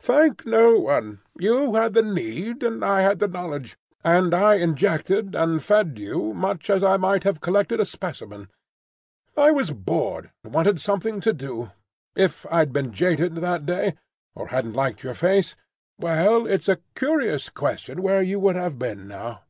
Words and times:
"Thank 0.00 0.44
no 0.44 0.80
one. 0.80 1.20
You 1.38 1.76
had 1.76 1.92
the 1.92 2.02
need, 2.02 2.64
and 2.64 2.84
I 2.84 3.02
had 3.02 3.20
the 3.20 3.28
knowledge; 3.28 3.78
and 4.02 4.34
I 4.34 4.56
injected 4.56 5.36
and 5.36 5.62
fed 5.62 5.96
you 5.96 6.34
much 6.34 6.68
as 6.70 6.82
I 6.82 6.96
might 6.96 7.22
have 7.22 7.40
collected 7.40 7.78
a 7.78 7.84
specimen. 7.84 8.50
I 9.36 9.52
was 9.52 9.70
bored 9.70 10.32
and 10.42 10.52
wanted 10.52 10.80
something 10.80 11.20
to 11.20 11.32
do. 11.32 11.70
If 12.16 12.44
I'd 12.50 12.72
been 12.72 12.90
jaded 12.92 13.36
that 13.36 13.64
day, 13.64 13.94
or 14.34 14.48
hadn't 14.48 14.72
liked 14.72 15.04
your 15.04 15.14
face, 15.14 15.54
well—it's 16.00 16.68
a 16.68 16.80
curious 16.96 17.48
question 17.48 18.02
where 18.02 18.22
you 18.22 18.40
would 18.40 18.56
have 18.56 18.80
been 18.80 19.06
now!" 19.06 19.42